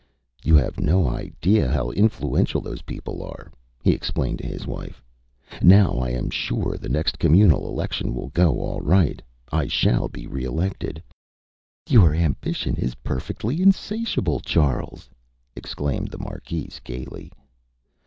[0.43, 3.51] ÂYou have no idea how influential those people are,Â
[3.83, 5.03] he explained to his wife.
[5.51, 9.21] ÂNow, I am sure, the next communal election will go all right.
[9.51, 15.13] I shall be re elected.Â ÂYour ambition is perfectly insatiable, Charles,Â
[15.55, 17.31] exclaimed the marquise, gaily.